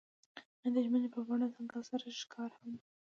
هغوی 0.61 0.69
د 0.73 0.77
ژمنې 0.85 1.09
په 1.15 1.19
بڼه 1.27 1.47
ځنګل 1.55 1.81
سره 1.91 2.03
ښکاره 2.19 2.55
هم 2.63 2.73
کړه. 2.81 2.87